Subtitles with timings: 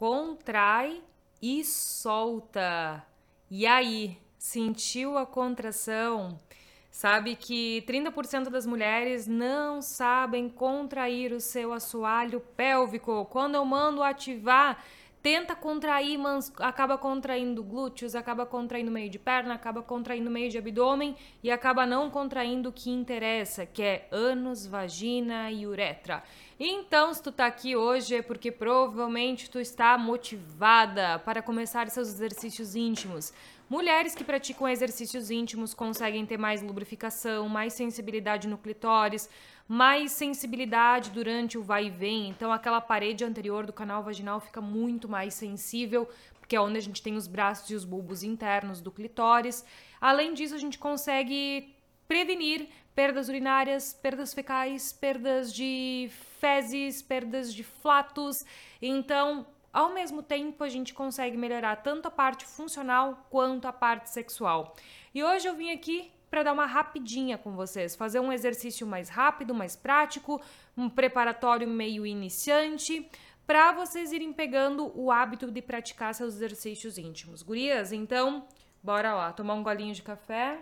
[0.00, 1.02] contrai
[1.42, 3.04] e solta.
[3.50, 6.40] E aí, sentiu a contração?
[6.90, 13.26] Sabe que 30% das mulheres não sabem contrair o seu assoalho pélvico.
[13.26, 14.82] Quando eu mando ativar,
[15.22, 20.56] tenta contrair, mas acaba contraindo glúteos, acaba contraindo meio de perna, acaba contraindo meio de
[20.56, 26.22] abdômen e acaba não contraindo o que interessa, que é ânus, vagina e uretra.
[26.62, 32.08] Então, se tu tá aqui hoje é porque provavelmente tu está motivada para começar seus
[32.08, 33.32] exercícios íntimos.
[33.66, 39.26] Mulheres que praticam exercícios íntimos conseguem ter mais lubrificação, mais sensibilidade no clitóris,
[39.66, 42.28] mais sensibilidade durante o vai e vem.
[42.28, 46.06] Então, aquela parede anterior do canal vaginal fica muito mais sensível,
[46.38, 49.64] porque é onde a gente tem os braços e os bulbos internos do clitóris.
[49.98, 51.74] Além disso, a gente consegue
[52.10, 56.10] prevenir perdas urinárias, perdas fecais, perdas de
[56.40, 58.44] fezes, perdas de flatos.
[58.82, 64.10] Então, ao mesmo tempo, a gente consegue melhorar tanto a parte funcional quanto a parte
[64.10, 64.74] sexual.
[65.14, 69.08] E hoje eu vim aqui para dar uma rapidinha com vocês, fazer um exercício mais
[69.08, 70.42] rápido, mais prático,
[70.76, 73.08] um preparatório meio iniciante,
[73.46, 77.40] para vocês irem pegando o hábito de praticar seus exercícios íntimos.
[77.40, 78.48] Gurias, então,
[78.82, 80.58] bora lá, tomar um golinho de café.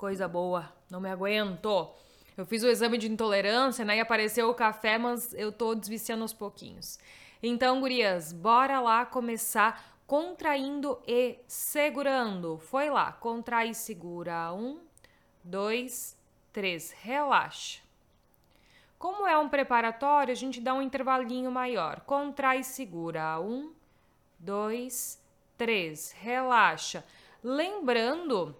[0.00, 1.90] Coisa boa, não me aguento.
[2.34, 3.98] Eu fiz o exame de intolerância, né?
[3.98, 6.98] E apareceu o café, mas eu tô desviciando aos pouquinhos.
[7.42, 12.56] Então, gurias, bora lá começar contraindo e segurando.
[12.56, 14.50] Foi lá, contrai e segura.
[14.54, 14.80] Um,
[15.44, 16.16] dois,
[16.50, 16.92] três.
[16.92, 17.82] Relaxa.
[18.98, 22.00] Como é um preparatório, a gente dá um intervalinho maior.
[22.06, 23.38] Contrai e segura.
[23.38, 23.70] Um,
[24.38, 25.22] dois,
[25.58, 26.10] três.
[26.12, 27.04] Relaxa.
[27.44, 28.56] Lembrando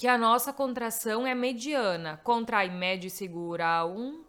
[0.00, 2.18] que a nossa contração é mediana.
[2.24, 3.84] Contrai médio e segura.
[3.84, 4.24] Um,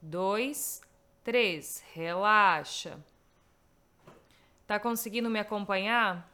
[0.00, 0.80] dois,
[1.24, 1.82] três.
[1.92, 3.04] Relaxa.
[4.64, 6.30] Tá conseguindo me acompanhar?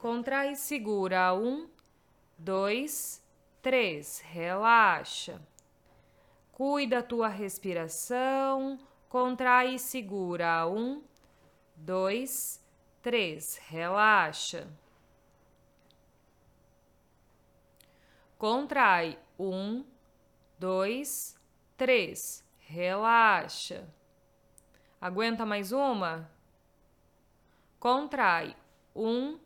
[0.00, 1.32] Contrai e segura.
[1.32, 1.68] Um,
[2.36, 3.24] dois,
[3.62, 4.18] três.
[4.26, 5.40] Relaxa.
[6.50, 8.76] Cuida a tua respiração.
[9.08, 10.66] Contrai e segura.
[10.66, 11.00] Um,
[11.76, 12.60] dois,
[13.00, 13.56] três.
[13.68, 14.66] Relaxa.
[18.38, 19.18] Contrai.
[19.36, 19.84] Um,
[20.60, 21.36] dois,
[21.76, 22.44] três.
[22.60, 23.88] Relaxa.
[25.00, 26.30] Aguenta mais uma?
[27.80, 28.54] Contrai.
[28.94, 29.40] Um,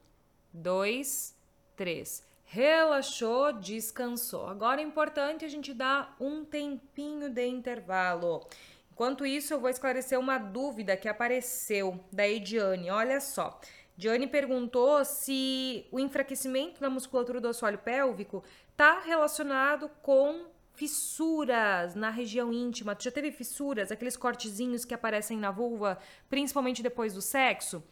[0.52, 1.34] dois,
[1.74, 2.22] três.
[2.44, 4.46] Relaxou, descansou.
[4.46, 8.46] Agora é importante a gente dar um tempinho de intervalo.
[8.92, 12.90] Enquanto isso, eu vou esclarecer uma dúvida que apareceu da Ediane.
[12.90, 13.58] Olha só.
[13.96, 22.10] Diane perguntou se o enfraquecimento da musculatura do assoalho pélvico está relacionado com fissuras na
[22.10, 22.94] região íntima.
[22.94, 25.98] Tu já teve fissuras, aqueles cortezinhos que aparecem na vulva,
[26.28, 27.82] principalmente depois do sexo?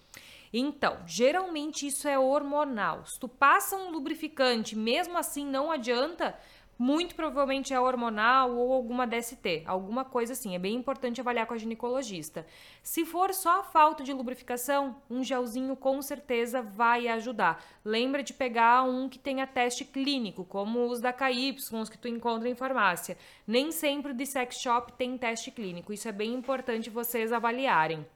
[0.53, 3.06] Então, geralmente isso é hormonal.
[3.06, 6.37] Se tu passa um lubrificante, mesmo assim não adianta,
[6.81, 10.55] muito provavelmente é hormonal ou alguma DST, alguma coisa assim.
[10.55, 12.47] É bem importante avaliar com a ginecologista.
[12.83, 17.63] Se for só falta de lubrificação, um gelzinho com certeza vai ajudar.
[17.85, 22.09] Lembra de pegar um que tenha teste clínico, como os da KY, os que tu
[22.09, 23.19] encontra em farmácia.
[23.47, 25.93] Nem sempre de sex shop tem teste clínico.
[25.93, 28.07] Isso é bem importante vocês avaliarem.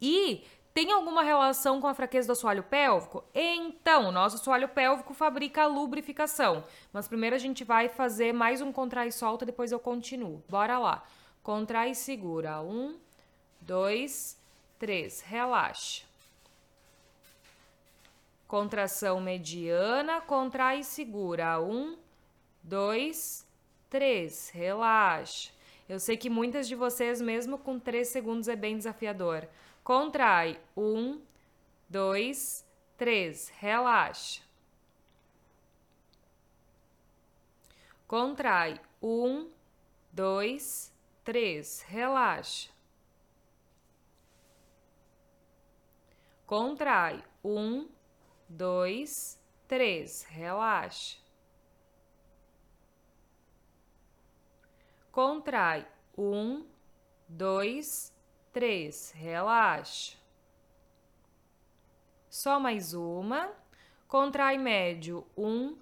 [0.00, 0.44] E
[0.86, 3.22] tem alguma relação com a fraqueza do assoalho pélvico?
[3.34, 6.64] Então, nosso assoalho pélvico fabrica a lubrificação.
[6.90, 10.42] Mas primeiro a gente vai fazer mais um contrai e solta, depois eu continuo.
[10.48, 11.04] Bora lá.
[11.42, 12.62] Contrai e segura.
[12.62, 12.96] Um,
[13.60, 14.38] dois,
[14.78, 15.20] três.
[15.20, 16.04] Relaxa.
[18.48, 21.60] Contração mediana, contrai e segura.
[21.60, 21.94] Um,
[22.62, 23.46] dois,
[23.90, 24.48] três.
[24.48, 25.50] Relaxa.
[25.86, 29.46] Eu sei que muitas de vocês, mesmo com três segundos, é bem desafiador.
[29.82, 30.60] Contrai.
[30.76, 31.20] Um,
[31.88, 33.48] dois, três.
[33.48, 34.42] Relaxa.
[38.06, 38.80] Contrai.
[39.02, 39.50] Um,
[40.12, 40.92] dois,
[41.24, 41.82] três.
[41.82, 42.68] Relaxa.
[46.46, 47.24] Contrai.
[47.44, 47.88] Um,
[48.48, 50.24] dois, três.
[50.24, 51.16] Relaxa.
[55.12, 55.86] Contrai.
[56.18, 56.66] Um,
[57.28, 58.12] dois,
[58.52, 60.16] três, relaxa.
[62.28, 63.50] Só mais uma.
[64.06, 65.76] Contrai médio, um,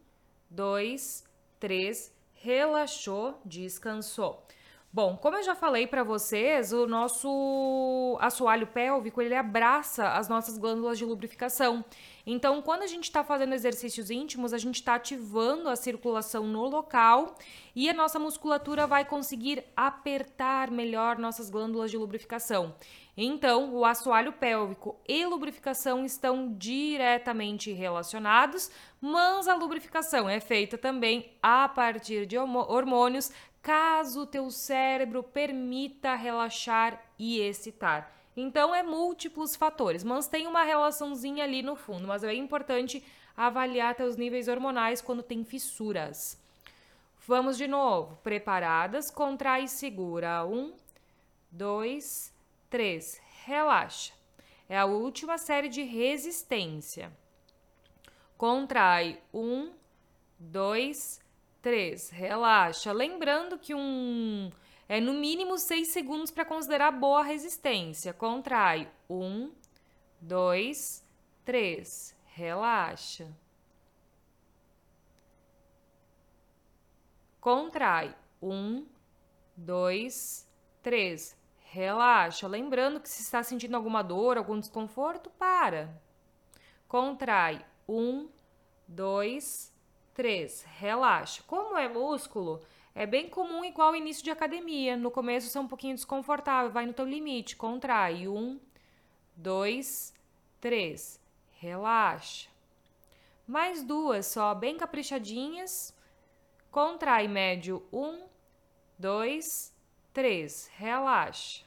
[0.50, 1.24] dois,
[1.58, 4.44] três, relaxou, descansou.
[4.90, 10.56] Bom, como eu já falei para vocês, o nosso assoalho pélvico ele abraça as nossas
[10.56, 11.84] glândulas de lubrificação.
[12.26, 16.66] Então, quando a gente está fazendo exercícios íntimos, a gente está ativando a circulação no
[16.66, 17.36] local
[17.76, 22.74] e a nossa musculatura vai conseguir apertar melhor nossas glândulas de lubrificação.
[23.20, 28.70] Então, o assoalho pélvico e lubrificação estão diretamente relacionados,
[29.00, 36.14] mas a lubrificação é feita também a partir de hormônios caso o teu cérebro permita
[36.14, 38.08] relaxar e excitar.
[38.36, 43.02] Então é múltiplos fatores, mas tem uma relaçãozinha ali no fundo, mas é importante
[43.36, 46.40] avaliar teus níveis hormonais quando tem fissuras.
[47.26, 48.16] Vamos de novo.
[48.22, 49.10] Preparadas?
[49.10, 50.46] Contrai e segura.
[50.46, 50.72] Um,
[51.50, 52.37] dois, três.
[53.44, 54.12] Relaxa.
[54.68, 57.10] É a última série de resistência.
[58.36, 59.20] Contrai.
[59.32, 59.72] Um,
[60.38, 61.20] dois,
[61.62, 62.10] 3.
[62.10, 62.92] Relaxa.
[62.92, 64.50] Lembrando que um
[64.88, 68.12] é no mínimo 6 segundos para considerar boa resistência.
[68.12, 68.90] Contrai.
[69.08, 69.52] 1,
[70.20, 71.04] 2,
[71.44, 72.16] 3.
[72.26, 73.28] Relaxa.
[77.40, 78.14] Contrai.
[78.42, 78.86] 1,
[79.56, 80.48] 2,
[80.82, 81.37] 3.
[81.70, 82.46] Relaxa.
[82.46, 86.00] Lembrando que se está sentindo alguma dor, algum desconforto, para.
[86.86, 87.64] Contrai.
[87.88, 88.28] 1,
[88.88, 89.78] 2, 3.
[90.18, 90.66] 3.
[90.80, 91.44] Relaxa.
[91.46, 92.60] Como é músculo,
[92.92, 94.96] é bem comum igual ao início de academia.
[94.96, 98.26] No começo você é um pouquinho desconfortável, vai no teu limite, contrai.
[98.26, 98.58] 1,
[99.36, 100.12] 2,
[100.60, 101.20] 3.
[101.52, 102.48] Relaxa.
[103.46, 105.96] Mais duas só, bem caprichadinhas.
[106.68, 107.86] Contrai médio.
[107.92, 108.26] 1,
[108.98, 109.72] 2,
[110.12, 110.70] 3.
[110.74, 111.64] Relaxa.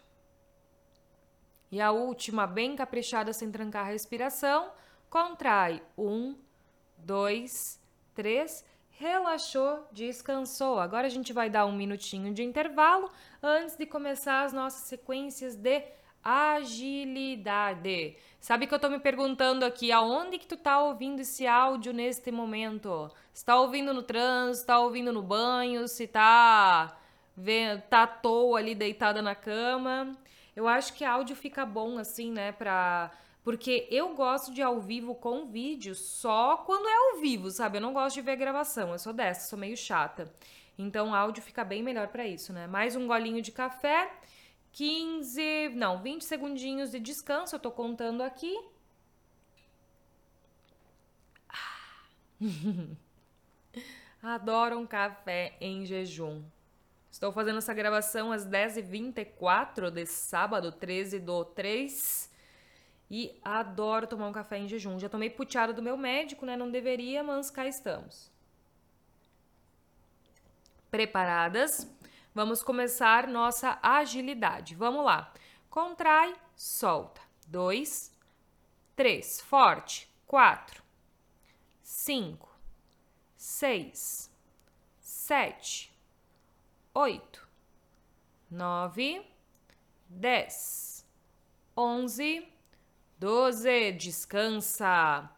[1.71, 4.71] E a última, bem caprichada, sem trancar a respiração.
[5.09, 5.81] Contrai.
[5.97, 6.35] 1,
[6.97, 7.81] 2, 3
[8.13, 10.79] três, relaxou, descansou.
[10.79, 13.09] Agora a gente vai dar um minutinho de intervalo
[13.41, 15.83] antes de começar as nossas sequências de
[16.23, 18.15] agilidade.
[18.39, 22.31] Sabe que eu tô me perguntando aqui, aonde que tu tá ouvindo esse áudio neste
[22.31, 23.11] momento?
[23.33, 26.95] Se tá ouvindo no trânsito, tá ouvindo no banho, se tá
[27.89, 30.15] tá à toa ali deitada na cama.
[30.55, 33.11] Eu acho que áudio fica bom assim, né, pra
[33.43, 37.77] porque eu gosto de ao vivo com vídeo só quando é ao vivo, sabe?
[37.77, 40.31] Eu não gosto de ver gravação, eu sou dessa, sou meio chata.
[40.77, 42.67] Então áudio fica bem melhor para isso, né?
[42.67, 44.11] Mais um golinho de café,
[44.73, 48.55] 15, não, 20 segundinhos de descanso, eu tô contando aqui.
[54.21, 56.43] Adoro um café em jejum.
[57.11, 62.31] Estou fazendo essa gravação às 10h24 de sábado, 13 do 3
[63.09, 64.97] e adoro tomar um café em jejum.
[64.97, 66.55] Já tomei puteada do meu médico, né?
[66.55, 68.31] Não deveria, mas cá estamos.
[70.89, 71.85] Preparadas?
[72.33, 74.73] Vamos começar nossa agilidade.
[74.73, 75.33] Vamos lá.
[75.69, 77.19] Contrai, solta.
[77.45, 78.17] Dois,
[78.95, 80.09] três, forte.
[80.25, 80.81] Quatro,
[81.83, 82.57] cinco,
[83.35, 84.31] seis,
[85.01, 85.90] sete,
[86.93, 87.47] oito,
[88.49, 89.21] nove,
[90.09, 91.05] dez,
[91.75, 92.51] onze
[93.21, 93.91] 12.
[93.91, 95.29] Descansa.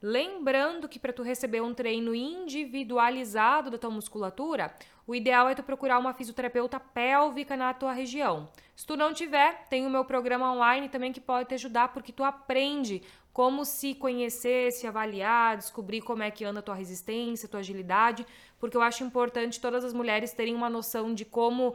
[0.00, 4.72] Lembrando que para tu receber um treino individualizado da tua musculatura,
[5.04, 8.48] o ideal é tu procurar uma fisioterapeuta pélvica na tua região.
[8.76, 12.12] Se tu não tiver, tem o meu programa online também que pode te ajudar porque
[12.12, 17.48] tu aprende como se conhecer, se avaliar, descobrir como é que anda a tua resistência,
[17.48, 18.26] tua agilidade,
[18.58, 21.74] porque eu acho importante todas as mulheres terem uma noção de como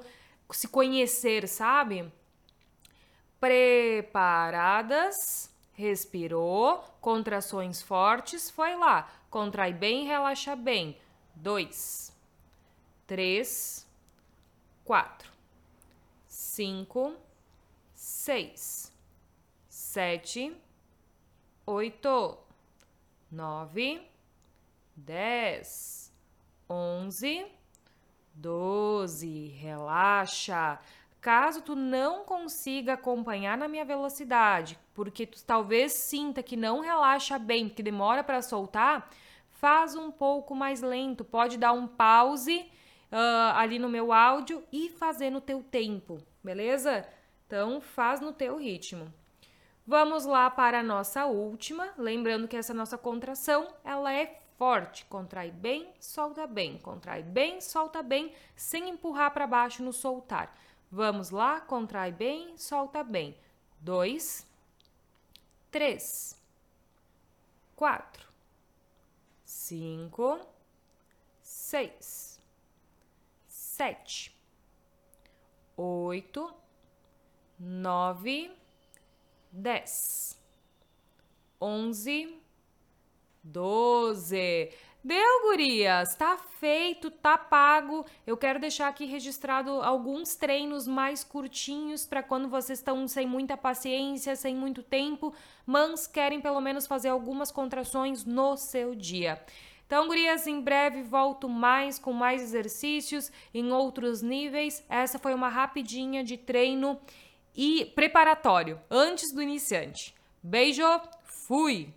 [0.51, 2.11] se conhecer, sabe?
[3.39, 5.15] Preparadas?
[5.73, 9.09] Respirou, contrações fortes, foi lá.
[9.29, 10.97] Contrai bem, relaxa bem.
[11.35, 12.11] Dois,
[13.05, 13.87] três,
[14.83, 15.31] quatro,
[16.27, 17.13] cinco,
[17.93, 18.91] seis,
[19.69, 20.55] sete,
[21.67, 22.37] oito,
[23.29, 24.01] nove,
[24.95, 26.13] dez,
[26.69, 27.45] onze,
[28.33, 29.47] doze.
[29.47, 30.79] Relaxa.
[31.19, 37.37] Caso tu não consiga acompanhar na minha velocidade, porque tu talvez sinta que não relaxa
[37.37, 39.09] bem, que demora para soltar,
[39.49, 41.25] faz um pouco mais lento.
[41.25, 42.59] Pode dar um pause
[43.11, 47.05] uh, ali no meu áudio e fazer no teu tempo, beleza?
[47.45, 49.11] Então faz no teu ritmo.
[49.89, 55.49] Vamos lá para a nossa última, lembrando que essa nossa contração, ela é forte, contrai
[55.49, 60.53] bem, solta bem, contrai bem, solta bem, sem empurrar para baixo no soltar.
[60.91, 63.37] Vamos lá, contrai bem, solta bem.
[63.79, 64.45] Dois,
[65.71, 66.37] três,
[67.73, 68.27] quatro,
[69.45, 70.37] cinco,
[71.41, 72.41] seis,
[73.47, 74.37] sete,
[75.77, 76.53] oito,
[77.57, 78.51] nove,
[79.51, 80.39] dez,
[81.59, 82.37] onze,
[83.43, 84.71] doze.
[85.03, 86.15] Deu, gurias?
[86.15, 88.05] Tá feito, tá pago.
[88.25, 93.55] Eu quero deixar aqui registrado alguns treinos mais curtinhos para quando vocês estão sem muita
[93.55, 95.33] paciência, sem muito tempo,
[95.65, 99.41] mas querem pelo menos fazer algumas contrações no seu dia.
[99.85, 104.83] Então, gurias, em breve volto mais com mais exercícios em outros níveis.
[104.89, 106.99] Essa foi uma rapidinha de treino
[107.57, 110.13] e preparatório antes do iniciante.
[110.43, 110.83] Beijo,
[111.47, 111.91] fui!